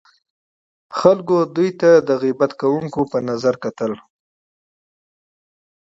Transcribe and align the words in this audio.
خلکو 0.99 1.37
دوی 1.55 1.69
ته 1.79 1.89
د 2.07 2.09
غیب 2.21 2.39
ګویانو 2.61 3.01
په 3.11 3.17
نظر 3.29 3.55
کتل. 3.63 3.93